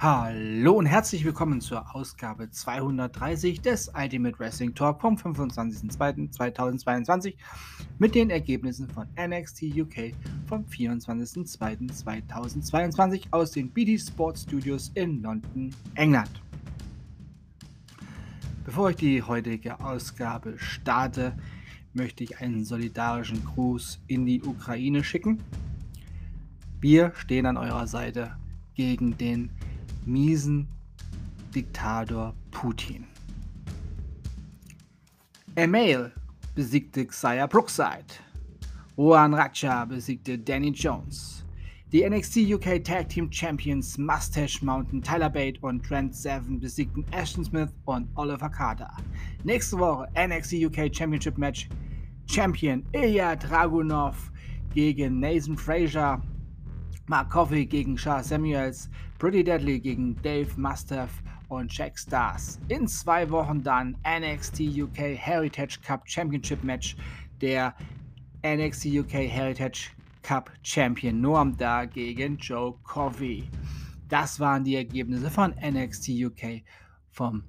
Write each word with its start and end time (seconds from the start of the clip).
Hallo 0.00 0.72
und 0.72 0.86
herzlich 0.86 1.24
willkommen 1.24 1.60
zur 1.60 1.94
Ausgabe 1.94 2.50
230 2.50 3.60
des 3.60 3.92
Ultimate 3.94 4.36
Wrestling 4.40 4.74
Talk 4.74 5.00
vom 5.00 5.14
25.02.2022 5.14 7.34
mit 7.98 8.16
den 8.16 8.28
Ergebnissen 8.28 8.90
von 8.90 9.06
NXT 9.16 9.62
UK 9.62 10.10
vom 10.46 10.64
24.02.2022 10.64 13.26
aus 13.30 13.52
den 13.52 13.70
BD 13.70 13.96
Sports 13.96 14.42
Studios 14.42 14.90
in 14.94 15.22
London, 15.22 15.72
England. 15.94 16.42
Bevor 18.64 18.90
ich 18.90 18.96
die 18.96 19.22
heutige 19.22 19.78
Ausgabe 19.78 20.58
starte, 20.58 21.36
möchte 21.92 22.24
ich 22.24 22.40
einen 22.40 22.64
solidarischen 22.64 23.44
Gruß 23.44 24.00
in 24.08 24.26
die 24.26 24.42
Ukraine 24.42 25.04
schicken. 25.04 25.38
Wir 26.80 27.12
stehen 27.14 27.46
an 27.46 27.56
eurer 27.56 27.86
Seite 27.86 28.36
gegen 28.74 29.16
den 29.16 29.50
miesen 30.06 30.68
Diktator 31.54 32.34
Putin. 32.50 33.06
Emil 35.56 36.12
besiegte 36.54 37.06
Xia 37.06 37.46
Brookside. 37.46 38.06
Juan 38.96 39.34
Racha 39.34 39.84
besiegte 39.84 40.38
Danny 40.38 40.70
Jones. 40.70 41.44
Die 41.92 42.02
NXT 42.08 42.52
UK 42.54 42.82
Tag 42.82 43.08
Team 43.08 43.30
Champions 43.30 43.96
Mustache 43.96 44.64
Mountain, 44.64 45.00
Tyler 45.00 45.30
Bate 45.30 45.60
und 45.60 45.84
Trent 45.84 46.12
Seven 46.12 46.58
besiegten 46.58 47.04
Ashton 47.12 47.44
Smith 47.44 47.70
und 47.84 48.08
Oliver 48.16 48.48
Carter. 48.48 48.90
Nächste 49.44 49.78
Woche 49.78 50.08
NXT 50.16 50.54
UK 50.54 50.92
Championship 50.92 51.38
Match 51.38 51.68
Champion 52.26 52.84
Ilya 52.92 53.36
Dragunov 53.36 54.32
gegen 54.74 55.20
Nathan 55.20 55.56
Frazier 55.56 56.20
Mark 57.06 57.30
Coffey 57.30 57.66
gegen 57.66 57.96
Charles 57.96 58.28
Samuels, 58.28 58.88
Pretty 59.18 59.44
Deadly 59.44 59.80
gegen 59.80 60.16
Dave 60.22 60.48
Mustaff 60.56 61.22
und 61.48 61.76
Jack 61.76 61.98
Stars. 61.98 62.58
In 62.68 62.88
zwei 62.88 63.28
Wochen 63.30 63.62
dann 63.62 63.96
NXT 64.06 64.60
UK 64.60 65.16
Heritage 65.16 65.78
Cup 65.82 66.02
Championship 66.08 66.62
Match 66.64 66.96
der 67.40 67.74
NXT 68.44 68.86
UK 68.86 69.12
Heritage 69.12 69.90
Cup 70.22 70.50
Champion 70.62 71.20
Noam 71.20 71.56
Da 71.56 71.84
gegen 71.84 72.36
Joe 72.38 72.74
Coffey. 72.82 73.44
Das 74.08 74.40
waren 74.40 74.64
die 74.64 74.76
Ergebnisse 74.76 75.30
von 75.30 75.54
NXT 75.60 76.10
UK 76.24 76.62
vom 77.10 77.44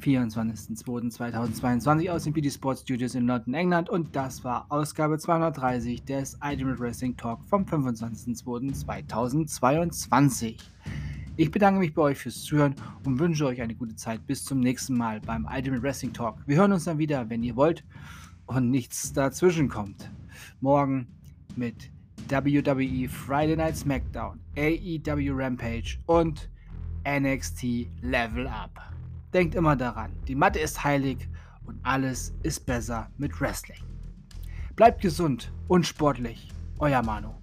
24.02.2022 0.00 2.10
aus 2.10 2.24
den 2.24 2.32
BD 2.32 2.50
Sports 2.50 2.80
Studios 2.82 3.14
in 3.14 3.26
London, 3.26 3.54
England 3.54 3.88
und 3.90 4.16
das 4.16 4.42
war 4.42 4.66
Ausgabe 4.68 5.18
230 5.18 6.02
des 6.04 6.36
Ultimate 6.42 6.80
Wrestling 6.80 7.16
Talk 7.16 7.44
vom 7.44 7.62
25.02.2022. 7.64 10.56
Ich 11.36 11.50
bedanke 11.50 11.80
mich 11.80 11.94
bei 11.94 12.02
euch 12.02 12.18
fürs 12.18 12.42
Zuhören 12.42 12.74
und 13.04 13.18
wünsche 13.18 13.46
euch 13.46 13.62
eine 13.62 13.74
gute 13.74 13.96
Zeit. 13.96 14.26
Bis 14.26 14.44
zum 14.44 14.60
nächsten 14.60 14.94
Mal 14.96 15.20
beim 15.20 15.46
Ultimate 15.46 15.82
Wrestling 15.82 16.12
Talk. 16.12 16.36
Wir 16.46 16.56
hören 16.56 16.72
uns 16.72 16.84
dann 16.84 16.98
wieder, 16.98 17.28
wenn 17.30 17.42
ihr 17.42 17.56
wollt 17.56 17.84
und 18.46 18.70
nichts 18.70 19.12
dazwischen 19.12 19.68
kommt. 19.68 20.08
Morgen 20.60 21.08
mit 21.56 21.90
WWE 22.28 23.08
Friday 23.08 23.56
Night 23.56 23.76
SmackDown, 23.76 24.38
AEW 24.56 25.32
Rampage 25.32 25.98
und 26.06 26.48
NXT 27.06 27.88
Level 28.02 28.46
Up. 28.46 28.90
Denkt 29.32 29.54
immer 29.54 29.76
daran, 29.76 30.12
die 30.26 30.34
Mathe 30.34 30.58
ist 30.58 30.82
heilig 30.82 31.28
und 31.64 31.78
alles 31.84 32.34
ist 32.42 32.66
besser 32.66 33.10
mit 33.16 33.40
Wrestling. 33.40 33.82
Bleibt 34.74 35.00
gesund 35.00 35.52
und 35.68 35.86
sportlich, 35.86 36.48
euer 36.78 37.02
Manu. 37.02 37.34